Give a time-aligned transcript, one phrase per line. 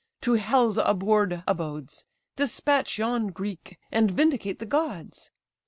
[0.19, 2.05] to hell's abhorr'd abodes
[2.35, 5.29] Despatch yon Greek, and vindicate the gods.